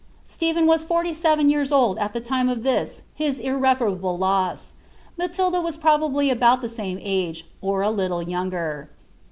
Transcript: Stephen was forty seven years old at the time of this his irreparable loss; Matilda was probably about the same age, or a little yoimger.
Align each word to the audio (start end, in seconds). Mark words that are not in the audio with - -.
Stephen 0.25 0.65
was 0.65 0.83
forty 0.83 1.13
seven 1.13 1.47
years 1.47 1.71
old 1.71 1.99
at 1.99 2.11
the 2.11 2.19
time 2.19 2.49
of 2.49 2.63
this 2.63 3.03
his 3.13 3.37
irreparable 3.37 4.17
loss; 4.17 4.73
Matilda 5.15 5.61
was 5.61 5.77
probably 5.77 6.31
about 6.31 6.61
the 6.61 6.69
same 6.69 6.97
age, 6.99 7.45
or 7.61 7.83
a 7.83 7.91
little 7.91 8.23
yoimger. 8.25 8.87